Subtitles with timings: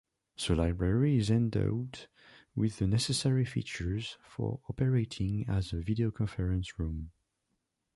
[0.47, 2.07] The library is endowed
[2.55, 7.11] with the necessary features for operating as a videoconference room.